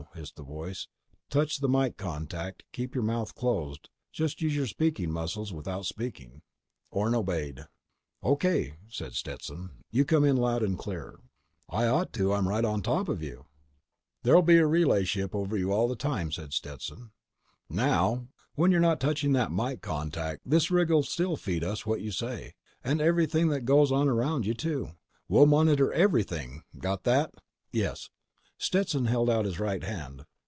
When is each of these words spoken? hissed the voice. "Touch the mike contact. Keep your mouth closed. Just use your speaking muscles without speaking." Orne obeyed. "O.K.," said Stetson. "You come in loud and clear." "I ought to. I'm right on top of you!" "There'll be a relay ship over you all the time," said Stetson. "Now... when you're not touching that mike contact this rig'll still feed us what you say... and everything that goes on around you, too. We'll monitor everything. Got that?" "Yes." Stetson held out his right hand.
hissed 0.15 0.35
the 0.35 0.43
voice. 0.43 0.87
"Touch 1.29 1.59
the 1.59 1.69
mike 1.69 1.95
contact. 1.95 2.63
Keep 2.73 2.95
your 2.95 3.03
mouth 3.03 3.33
closed. 3.33 3.87
Just 4.11 4.41
use 4.41 4.53
your 4.55 4.65
speaking 4.67 5.09
muscles 5.11 5.53
without 5.53 5.85
speaking." 5.85 6.41
Orne 6.89 7.15
obeyed. 7.15 7.67
"O.K.," 8.21 8.73
said 8.89 9.13
Stetson. 9.13 9.83
"You 9.89 10.03
come 10.03 10.25
in 10.25 10.35
loud 10.35 10.63
and 10.63 10.77
clear." 10.77 11.19
"I 11.69 11.85
ought 11.87 12.11
to. 12.13 12.33
I'm 12.33 12.47
right 12.49 12.65
on 12.65 12.81
top 12.81 13.07
of 13.07 13.21
you!" 13.23 13.45
"There'll 14.23 14.41
be 14.41 14.57
a 14.57 14.65
relay 14.65 15.05
ship 15.05 15.33
over 15.33 15.55
you 15.55 15.71
all 15.71 15.87
the 15.87 15.95
time," 15.95 16.29
said 16.31 16.51
Stetson. 16.51 17.11
"Now... 17.69 18.27
when 18.55 18.71
you're 18.71 18.79
not 18.81 18.99
touching 18.99 19.31
that 19.33 19.51
mike 19.51 19.81
contact 19.81 20.41
this 20.45 20.69
rig'll 20.71 21.03
still 21.03 21.37
feed 21.37 21.63
us 21.63 21.85
what 21.85 22.01
you 22.01 22.11
say... 22.11 22.55
and 22.83 22.99
everything 23.01 23.47
that 23.49 23.61
goes 23.65 23.91
on 23.93 24.09
around 24.09 24.45
you, 24.47 24.55
too. 24.55 24.89
We'll 25.29 25.45
monitor 25.45 25.93
everything. 25.93 26.63
Got 26.77 27.03
that?" 27.05 27.33
"Yes." 27.71 28.09
Stetson 28.63 29.05
held 29.05 29.27
out 29.27 29.45
his 29.45 29.59
right 29.59 29.83
hand. 29.83 30.23